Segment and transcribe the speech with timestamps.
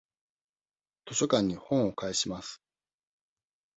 [1.05, 2.59] 図書館に本を返します。